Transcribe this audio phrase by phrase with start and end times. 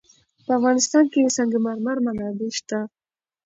[0.45, 2.79] په افغانستان کې د سنگ مرمر منابع شته.